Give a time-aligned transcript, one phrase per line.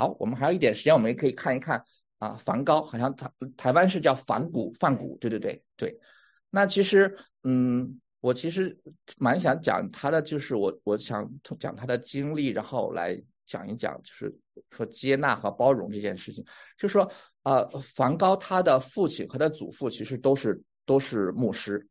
[0.00, 1.84] 好，我们还有一点时间，我们也可以看一看
[2.20, 6.00] 啊，梵高好像台台湾是叫梵谷，梵谷，对对对对。
[6.48, 8.74] 那其实，嗯，我其实
[9.18, 14.34] 蛮想讲他的，就是我我想讲他的经历，然后来讲一讲，就是
[14.70, 16.42] 说接纳和包容这件事情。
[16.78, 17.06] 就说，
[17.42, 21.86] 呃，梵高他的父亲和他祖父其实都是都是牧师，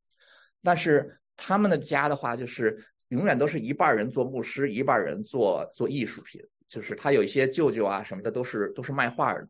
[0.64, 6.42] 但是他们的家的话，就是永远都是一半人做牧师，一半人做做艺术品。
[6.70, 9.46] 就是他有一些舅舅啊什么的，都是都是卖画的，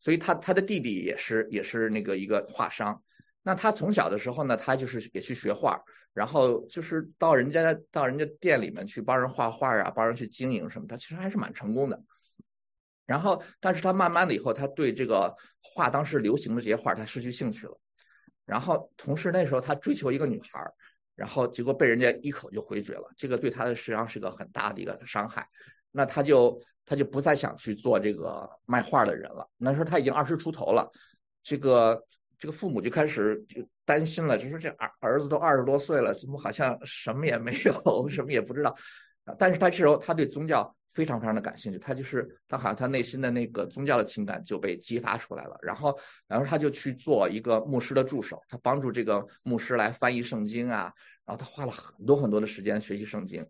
[0.00, 3.00] 所以他他的弟弟也是也是那个一个画商。
[3.42, 5.80] 那他从小的时候呢，他就是也去学画，
[6.12, 12.02] 然后就是到人家到人家店里面去帮人画画啊，帮人去经营什么，他其实还是蛮成功的。
[13.06, 15.32] 然后，但是他慢慢的以后，他对这个
[15.62, 17.78] 画当时流行的这些画，他失去兴趣了。
[18.44, 20.60] 然后，同时那时候他追求一个女孩，
[21.14, 25.48] 然后结果被人家一口就回绝了，这个对他的实际上是个很大的一个伤害。
[25.96, 29.48] 那他就他就不再想去做这个卖画的人了。
[29.56, 30.86] 那时候他已经二十出头了，
[31.42, 32.00] 这个。
[32.38, 38.76] 这个父母就开始就担心了，就说这儿儿子都二十多岁了，怎么好像什么也没有，什么也不知道。
[39.38, 45.56] 但是他这时候他对宗教非常非常的感兴趣，他就是他好像他内心的那个宗教的情感就被激发出来了。
[45.62, 50.92] 然后，然后他就去做一个牧师的助手，他帮助这个牧师来翻译圣经啊。
[51.24, 53.42] 然后他花了很多很多的时间学习圣经。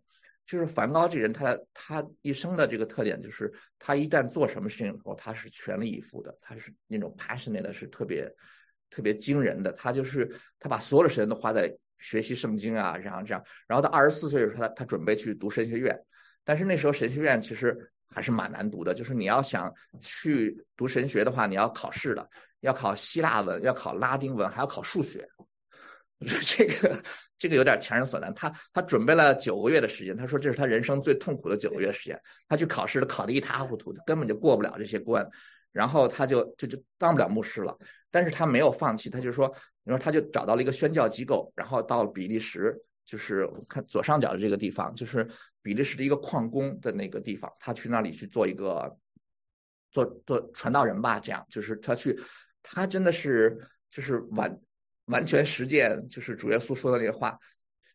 [0.47, 8.33] 就是梵高这人，他他一生的这个特点就是，他一旦做什么事情的时候，他是全力以赴的，他是那种 passionate，是特别。
[8.89, 15.93] 特别惊人的，他就是他把所有的时间都花在学习圣经啊，然后这样，然后到二十四岁的时候，他他准备去读神学院，
[16.45, 22.29] 但是那时候神学院其实还是蛮难读的，就是你要想去读神学的话，你要考试的，
[22.61, 25.27] 要考希腊文，要考拉丁文，还要考数学，
[26.19, 27.03] 这个
[27.37, 28.33] 这个有点强人所难。
[28.33, 35.27] 他他准备了九个月的时间，他说这是他人生最痛苦的九个月时间，他去考试，考得一塌糊涂的，根本就过不了这些关，
[35.71, 37.77] 然后他就就就当不了牧师了。
[38.09, 42.73] 但是他没有放弃，他就说，你说他就找到了一个宣教机构，然后到比利时，
[43.05, 45.27] 就是看左上角的这个地方，就是
[45.61, 48.97] 比利时的一个矿工的那个地方，他去那里去做一个
[49.91, 52.17] 做做传道人吧，这样就是他去，
[52.63, 53.59] 他真的是
[53.91, 54.57] 就是完
[55.07, 57.37] 完全实践，就是主耶稣说的那个话。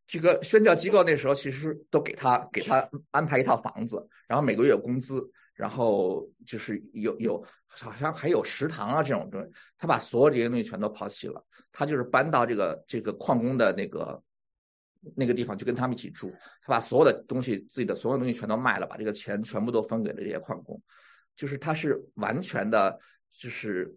[0.06, 5.30] 这个宣教机构那时候其实都给他给他安排一套房子，然后每个月有工资。
[5.54, 14.20] 然后就是有有好像还有食堂啊这种东西，他把所有这些东西全都抛弃了，他就是搬到这个这个矿工的那个
[15.14, 16.32] 那个地方，就跟他们一起住。
[16.62, 20.80] 他把所有的东西自己的所有东西全都卖了，把这个钱全部都分给了这些矿工，
[21.36, 22.98] 就是他是完全的，
[23.38, 23.94] 就是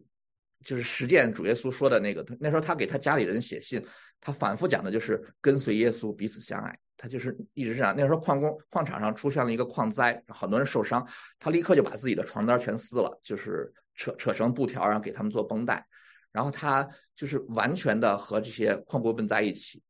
[0.65, 2.25] 就是实践主耶稣说的那个。
[2.41, 3.81] 那时候他给他家里人写信，
[4.19, 6.77] 他反复讲的就是跟随耶稣，彼此相爱。
[6.97, 7.93] 他就是一直这样。
[7.95, 15.85] 那时候矿工矿场上出现了一个矿灾，好多人受伤，他立刻就把自己的床单全撕了，就是扯扯成布条，然后给他们做绷带。
[16.31, 19.81] 然后他就是完全的和这些矿工们在一起。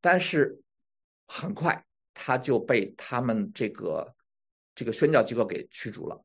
[0.00, 0.56] 但是
[1.26, 4.14] 很快他就被他们这个
[4.74, 6.24] 这个宣教机构给驱逐了。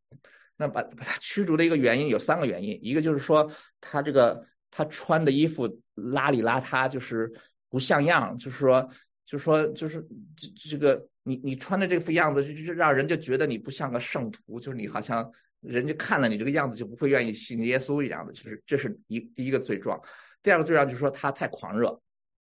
[0.57, 7.31] 那把把他驱逐的一个原因有三个原因，一个就是说他这个他穿的衣服邋里邋遢，就是
[7.69, 8.89] 不像样，就是说。
[9.29, 10.01] 就是说就是
[10.37, 15.29] 这这个你你穿的这副样子，就就让人就觉得你不像个圣徒，就是你好像
[15.59, 18.31] 人家看了你这个样子就不会愿意信耶稣一样的。
[18.31, 20.01] 就是这是一第一个罪状，
[20.41, 22.01] 第二个罪状就是说他太狂热，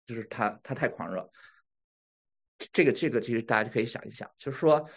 [0.05, 1.29] 就是他他太狂热。
[2.71, 4.89] 这个这个其实大家可以想一想，就是说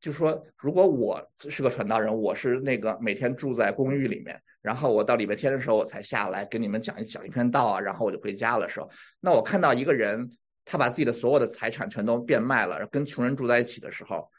[0.00, 8.90] 就说如果我是个传道人，我是那个每天住在公寓里面，然后我到礼拜天的时候我才下来跟你们讲一讲一篇道啊，然后我就回家了时候，
[9.20, 10.30] 那我看到一个人。
[10.62, 14.30] 他把自己的所有的财产全都变卖了，跟穷人住在一起的时候，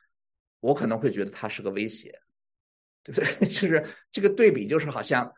[0.62, 2.18] 我可能会觉得他是个威胁，
[3.04, 3.28] 对不对？
[3.50, 5.30] 就是这个对比，就是好像，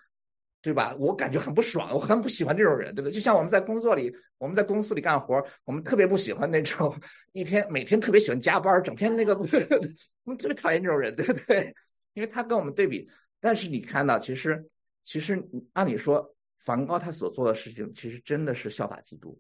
[0.64, 0.96] 对吧？
[0.98, 3.12] 我感觉很不爽，我很不喜欢这种人，对不对？
[3.12, 6.96] 就像我们在工作里，我们在公司里干活，我们特别不喜欢那种
[7.34, 9.36] 一天每天特别喜欢加班，整天那个，
[10.24, 11.76] 我们特别讨厌这种人，对不对？
[12.14, 13.10] 因为他跟我们对比，
[13.42, 14.66] 但是你看到，其实
[15.04, 15.38] 其实
[15.74, 19.38] 按理说，梵高他所做的事情，其实真的是效法基督。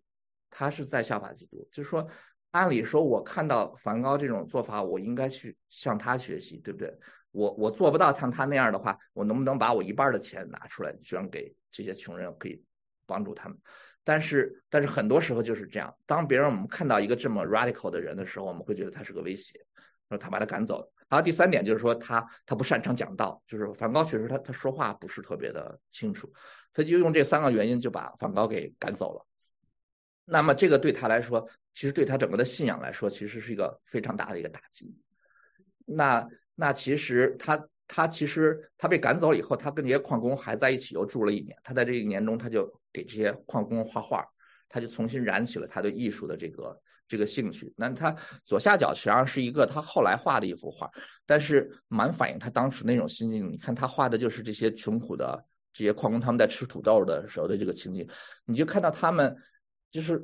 [0.50, 2.07] 他是在效法基督，就是说，
[2.51, 6.94] 按理说，我看到梵高这种做法，我应该去向他学习，对不对？
[7.33, 12.63] 我我做不到像他那样的话，我能不能把我一半的钱拿出来捐给这些穷人，可以
[13.06, 13.57] 帮助他们？
[14.06, 19.59] 但是，但是很多时候就是这样，当别人我们看到一个这么 radical 的人的时候，我们会觉得他是个威胁，
[20.09, 20.89] 说他把他赶走。
[21.09, 26.31] 还有第三点就是说，他他不擅长讲道，就是梵高确实他他说话不是特别的清楚，
[26.74, 29.25] 他就用这三个原因就把梵高给赶走了。
[30.25, 34.95] 那么这个对他来说，其实对他整个的信仰来说，其实是一个非常大的一个打击。
[35.85, 41.57] 那那其实他他其实他被赶走以后，他跟这些矿工还在一起又住了一年。
[41.63, 44.25] 他在这一年中，他就给这些矿工画画，
[44.69, 47.73] 他就重新燃起了他对艺术的这个这个兴趣。
[47.75, 48.15] 那他
[48.45, 50.89] 左下角实际上是一个他后来画的一幅画，
[51.25, 53.51] 但是蛮反映他当时那种心境。
[53.51, 58.07] 你看他画的就是这些穷苦的这些矿工他们在吃土豆的时候的这个情景，
[58.45, 59.35] 你就看到他们
[59.91, 60.23] 就是。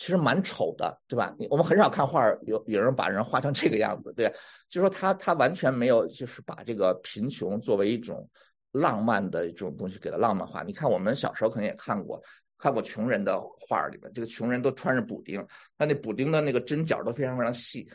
[0.00, 1.36] 其实蛮丑的，对吧？
[1.50, 4.32] 我们很少看画有有人把人画成这个样子，对。
[4.66, 8.26] 就说他他完全没有，就是把这个贫穷作为一种
[8.72, 10.62] 浪漫的这种东西给它浪漫化。
[10.62, 12.18] 你看我们小时候可能也看过，
[12.56, 13.38] 看过穷人的
[13.68, 17.86] 画里面，这个穷人都穿着补丁，他那补丁的那个针脚都非常非常细，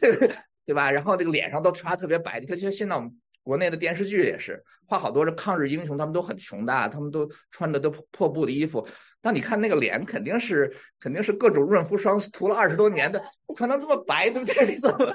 [0.66, 0.90] 对吧？
[0.90, 2.40] 然后这个脸上都刷特别白。
[2.40, 3.10] 你看，其实现在我们
[3.44, 8.84] 国内的电视剧也是画好多这抗日英雄，他们都很穷的，他们都穿的都破布的衣服。
[9.20, 14.66] 但你看那个脸，肯定是肯定是各种润肤霜涂了二十多年的，不可能这么白，对不对？
[14.66, 15.14] 你怎么？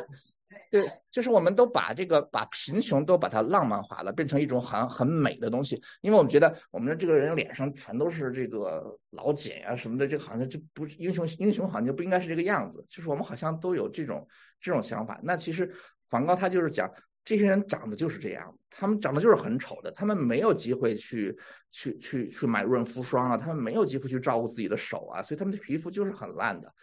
[0.71, 14.27] 对，就是我们都把这个把贫穷都把它浪漫化了，变成一种很很美的东西，因为我们觉得我们的这个人脸上全都是这个老茧呀什么的，这好像就不英雄，英雄好像就不应该是这个样子，就是我们好像都有这种
[14.61, 15.19] 这种想法。
[15.23, 15.71] 那其实
[16.09, 16.91] 梵高他就是讲。
[17.25, 21.37] 这些人长得就是这样，他们长得就是很丑的，他们没有机会去
[21.69, 26.73] 去去去买润肤霜啊，他们没有机会去照顾自己的手啊，所以他们的皮肤就是很烂的。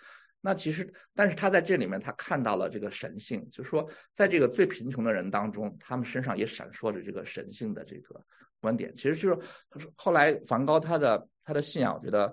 [0.40, 8.22] 那其实，但是他在这里面，他看到了这个神性，就是说，在这个最贫穷的人当中，他们身上也闪烁着这个神性的这个
[8.60, 8.94] 观点。
[8.96, 12.32] 其实就是后来梵高他的他的信仰，我觉得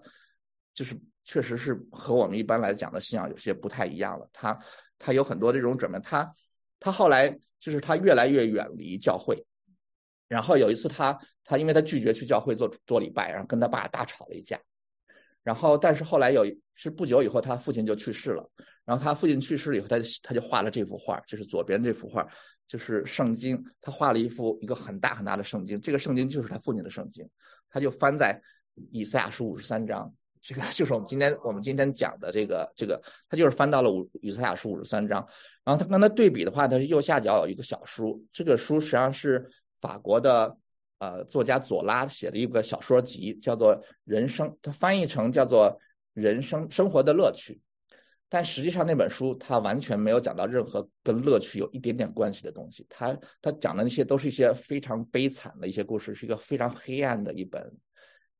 [0.75, 4.29] 就是确实是和我们一般来讲的信仰有些不太一样了。
[4.31, 4.55] 他
[4.99, 6.31] 他有很多这种准备，他。
[6.83, 9.41] 他后来就是他越来越远离教会，
[10.27, 14.59] 然后有一次他他因为他拒绝去教会做做礼拜，然后跟他爸大吵了一架，
[15.43, 16.43] 然后但是后来有
[16.75, 18.51] 是不久以后他父亲就去世了，
[18.83, 22.27] 然后他父亲去世了以后，他他就画了这幅画，就是左边这幅画，
[22.67, 27.25] 就是圣经，他画了一幅一个很大很大的圣经，这个圣经就是他父亲的圣经，
[27.69, 28.41] 他就翻在
[28.91, 30.13] 以赛亚书五十三章。
[30.43, 35.25] 这个就是我们今天我们今天讲的这个这个，他就是翻到了五以赛亚书五十三章，
[35.63, 39.49] 然后他跟他对比的话，他是右下角有一个小书，这个书实际上是
[39.79, 40.57] 法国的
[40.99, 43.73] 呃作家左拉写的一个小说集，叫做
[44.03, 45.71] 《人生》，他翻译成叫做
[46.13, 47.53] 《人生生活的乐趣》，
[48.27, 57.73] 但实际上那本书他完全没有讲到任何跟乐趣有一点点关系的东西，他他讲的那些都是一些非常悲惨的一些故事，是一个非常黑暗的一本。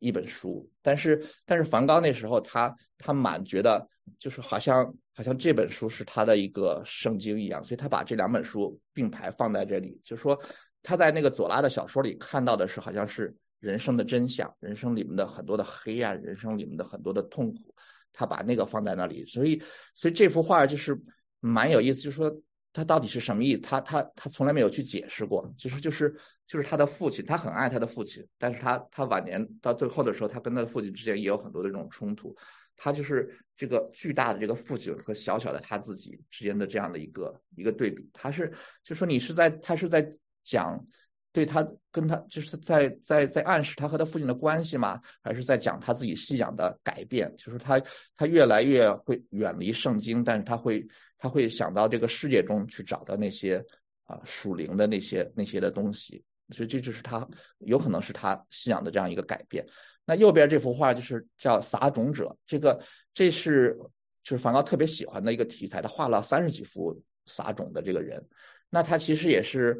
[0.04, 3.88] 一本书，但是但是梵高那时候他他满觉得
[4.20, 10.38] 就是好像好像这本书是他的一个圣经一样，所以他把这两本书并排放在这里，就说
[10.82, 17.74] 他在那个左拉的小说里看到的是好像是人生的真相，人生里面的很多的黑暗，人生里面的很多的痛苦，
[18.12, 19.64] 他把那个放在那里，所以
[19.96, 21.00] 所以这幅画就是
[21.40, 22.30] 蛮有意思，就是说。
[22.74, 23.62] 他到底是什么意思？
[23.62, 25.48] 他他他从来没有去解释过。
[25.58, 26.14] 其实就是
[26.48, 32.36] 就是他的父亲，他很爱他的父亲，但是他他晚年到最后的时候，他跟他的父亲之间也有很多的这种冲突。
[32.76, 38.10] 他就是这个巨大的这个父亲和小小的他自己之间的这样的一个一个对比。
[38.12, 38.52] 他是
[38.84, 40.04] 就说你是在他是在
[40.44, 40.84] 讲
[41.32, 45.00] 对他跟他就是在在在暗示他和他父亲的关系吗？
[45.22, 47.32] 还是在讲他自己信仰的改变？
[47.38, 47.80] 就是他
[48.18, 50.84] 他越来越会远离圣经，但是他会。
[51.24, 53.64] 他会想到这个世界中去找到那些
[54.04, 57.26] 啊属灵的那些那些的东西，所以这就是他
[57.60, 59.66] 有可能是他信仰的这样一个改变。
[60.04, 62.78] 那右边这幅画就是叫撒种者，这个
[63.14, 63.74] 这是
[64.22, 68.22] 就是梵高特别喜欢的一个题材，他画了三十几幅撒种的这个人。
[68.70, 69.80] 那他其实也是，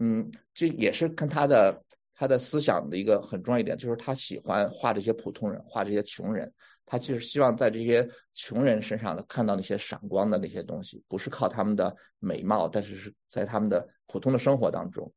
[0.00, 1.84] 嗯，这也是跟他的
[2.16, 6.52] 他的思想的一个很重要一点，就是他喜欢画这些普通人，画这些穷人。
[6.90, 8.04] 他其实希望在这些
[8.34, 15.08] 穷人身上看到那些闪光的那些东西，不是靠他们的美貌，但是是在他们的普通的生活当中。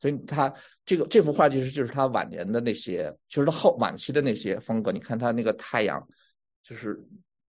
[0.00, 0.50] 所以他
[0.86, 4.90] 这个这幅画其实就是他晚年的那些，就是他后晚期的那些风格。
[4.90, 6.02] 你看他那个太阳，
[6.62, 6.98] 就是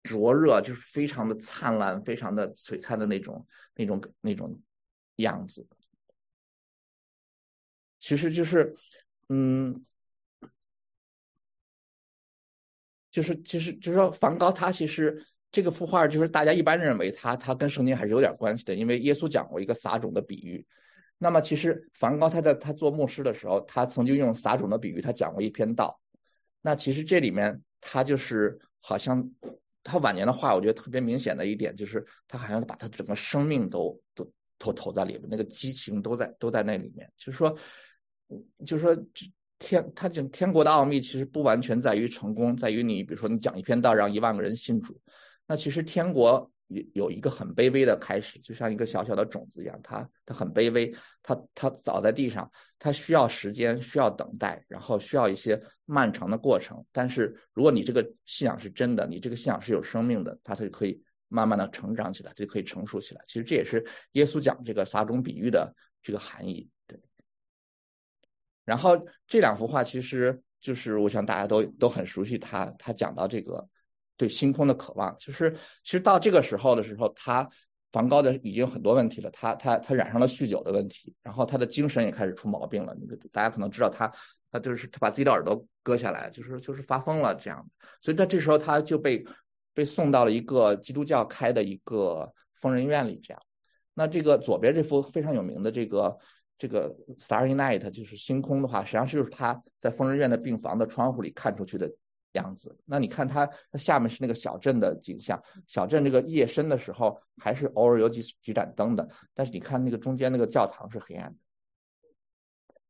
[0.02, 4.60] 灼热，就是非常的灿烂，非常的璀璨的那种那种那种
[5.18, 5.64] 样子。
[8.00, 8.76] 其实就是，
[9.30, 9.86] 嗯。
[13.18, 20.64] 就是，其实就是说，梵高他其实这个幅画，就是大家一般认为他他跟圣经还是有点关系的，因为耶稣讲过一个撒种的比喻。
[21.18, 26.00] 那么，其实梵高他在他做牧师的时候，他曾经用撒种的比喻，他讲过一篇道。
[26.62, 29.28] 那其实这里面他就是好像
[29.84, 37.12] 他晚年的话，我觉得特别明显的一点就是，他好像把他整个生命都都都投在里面，那个激情都在都在那里面。
[37.18, 37.58] 就是说，
[38.64, 38.96] 就是说。
[39.60, 45.00] 天，他讲天国的奥秘其实不完全在于成功，在于你，比如说你讲一篇道让一万个人信主，
[45.48, 56.84] 那其实天国有有一个很卑微的开始，就像一个小小的种子一样，它它很卑微，它它早在地上，它需要时间，需要等待，然后需要一些漫长的过程。
[56.92, 63.22] 但是如果你这个信仰是真的，你这个信仰是有生命的，它就可以慢慢的成长起来，就可以成熟起来。
[63.28, 65.74] 其实这也是耶稣讲这个撒种比喻的
[66.04, 66.70] 这个含义。
[66.86, 67.00] 对。
[68.68, 68.96] 然后
[69.28, 73.68] 这两幅画其实就是我想大家都都很熟悉，他他讲到这个。
[74.20, 75.52] 对星空的渴望，就是
[75.84, 77.48] 其实到这个时候的时候，他
[77.92, 82.98] 梵高的已经有很多问题了，他他他染上了酗酒的问题，然后他的精神也开始出毛病了。
[83.00, 84.12] 那个大家可能知道他，
[84.52, 87.64] 他就是他把自己的耳朵割下来，就是就是发疯了这样
[88.02, 89.24] 所以在这时候他就被
[89.76, 93.40] 被送到了一个基督教开的一个疯人院里这样。
[93.94, 96.18] 那这个左边这幅非常有名的这个
[96.58, 101.92] 这个 Starry Night 就是星空的话，实际上就是他在疯人院的病房的窗户里看出去的。
[102.34, 105.42] 样子，那你看它，它下面是那个小镇的景象。
[105.66, 109.10] 小镇这个夜深的时候，还是偶尔有几几盏灯的。
[109.34, 111.38] 但是你看那个中间那个教堂是黑暗的。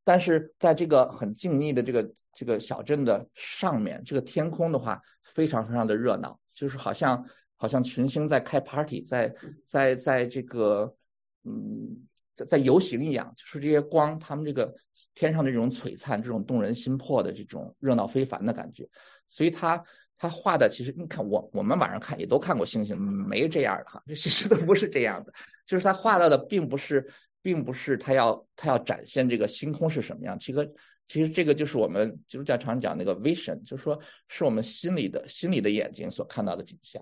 [0.04, 7.24] 但是在这个很静谧的这个这个小镇的上面，这个天空的话，非常非常的热闹，就是好像
[7.56, 9.34] 好像群星在开 party，在
[9.66, 10.94] 在在这个
[11.46, 12.06] 嗯。
[12.38, 14.74] 在在游行一样，就是这些光，他们这个
[15.16, 18.88] 天上的这种璀璨，这种动人心魄的这种热闹非凡的感觉，
[19.28, 19.84] 所以他
[20.18, 25.34] 他画的其实你看我我们晚上看也都看过星星，没这样的哈，这其实都不是这样的，
[25.66, 30.72] 就是他画到的并不是并不是他要他要展现这个星空是什么样，这个
[31.08, 37.02] 其实这个就是我们基督教常讲那个 vision，就是说是我们心里的心里的眼睛所看到的景象，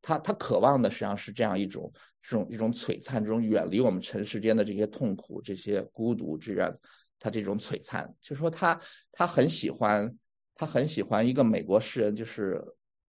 [0.00, 1.92] 他他渴望的实际上是这样一种。
[2.28, 6.76] 这种一种璀璨，这种远离我们尘世间的这些痛苦、这些孤独，这样
[7.20, 8.76] 他这种璀璨，就是说他
[9.12, 10.12] 他很喜欢，
[10.52, 12.60] 他很喜欢一个美国诗人，就是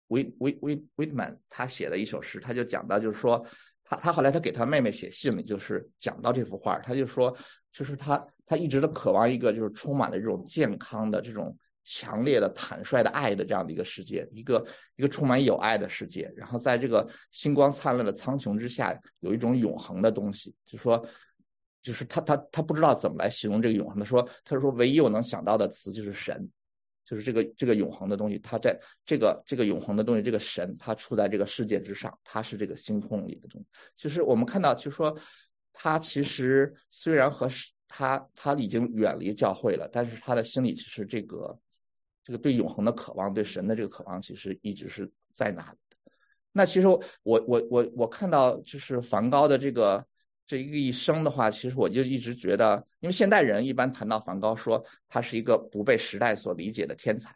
[0.09, 3.43] 威威威威特曼，他写的一首诗，他就讲到，就是说
[3.83, 7.35] 他他后来他给他妹妹写信里，就是讲到这幅画，他就说，
[7.71, 11.57] 就是他他一直都渴望一个就是充满了这种健康的这种。
[11.89, 14.67] 强烈的、坦率的爱的这样的一个世界，一个
[14.97, 16.29] 一个充满友爱的世界。
[16.35, 20.53] 然后在这个星光灿烂的苍穹之下，有一种永恒的东西。
[20.65, 21.01] 就说，
[21.81, 23.97] 就是他他他不知道怎么来形容这个永恒。
[23.97, 26.49] 的说，他说唯一我能想到的词就是神，
[27.05, 28.37] 就是这个这个永恒的东西。
[28.39, 33.67] 他在这个这个永恒的东西，这个神，他处在这个世界之上，他是这个星空里的东西。
[33.95, 35.17] 就是我们看到，就是说，
[35.71, 37.47] 他其实虽然和
[37.87, 41.57] 他他已经远离教会了，但是他的心里其实这个。
[42.27, 46.11] 这个对永恒的渴望，对神的这个渴望，其实一直是在那里的。
[46.51, 50.05] 那其实我我我我看到，就是梵高的这个
[50.45, 57.33] 这一生的话，其实我就一直觉得，因为现代人一般谈到梵高，说他是一个不被时代所理解的天才，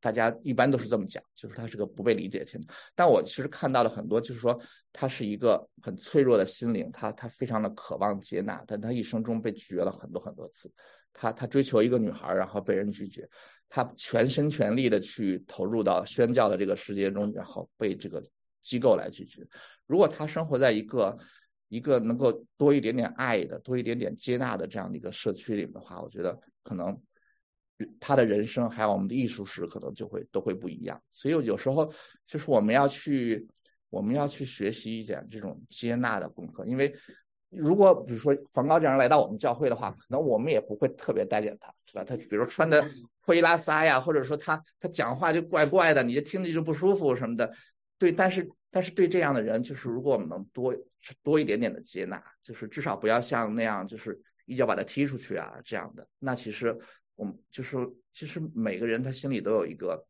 [0.00, 2.72] 大家一般都是这么讲，就是他是个不被理解的天才。
[2.94, 4.58] 但我其实看到了很多，就是说
[4.90, 10.72] 他是一个很脆弱的心灵，他他非常的渴望接纳，但他一生中被拒绝了很多很多次。
[11.12, 13.28] 他他追求一个女孩，然后被人拒绝。
[13.72, 18.20] 他全心全力的去投入到宣教的这个世界中，然后被这个
[18.60, 19.46] 机构来拒绝。
[19.86, 21.16] 如果他生活在一个
[21.68, 27.00] 一个能够多一点点爱的、多一点点接纳的这样的一个社区里面的话，我觉得可能
[28.00, 31.00] 他的人生还有我们的艺术史可能就会都会不一样。
[31.12, 31.90] 所以有时候
[32.26, 33.46] 就是我们要去
[33.88, 36.92] 我们要去学习一点这种接纳的功课，因为。
[37.50, 42.04] 如果比如说梵高这样来到我们教会的话，可能我们也不会特别待见他，是吧？
[42.04, 42.88] 他比如穿的
[43.22, 47.52] 破衣拉撒呀，或者说他他讲话就怪怪的，你就听着就不舒服什么的。
[47.98, 50.74] 对，但是但是对这样的人，就是如果我们能多
[51.22, 56.06] 多一点点的接纳，就是至少不要像那样，就是一脚把他踢出去啊这样的。
[56.20, 56.78] 那其实
[57.16, 57.76] 我们就是
[58.12, 60.02] 其实每个人他心里都有一个，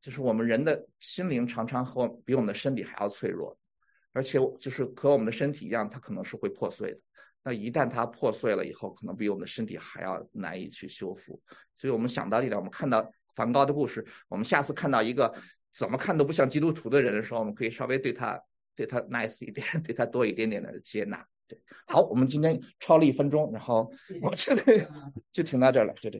[0.00, 3.56] 就是我们人的心灵常常和比我们的身体还要脆弱。
[4.12, 6.98] 而且就是和我们的身体一样，它可能是会破碎的。
[7.44, 11.40] 那一旦它破碎了以后，可能比我们的身体还要难以去修复。
[11.76, 15.32] 所以我们想到这点，我们看到梵高的故事，我们下次看到一个
[15.72, 18.40] 怎么看都不像基督徒的人的时候，我们可以稍微对他
[18.74, 21.24] 对他 nice 一点， 对他多一点点的接纳。
[21.46, 24.86] 对，好，我们今天超了一分钟，然后我这里
[25.32, 26.16] 就停到这儿了，就这。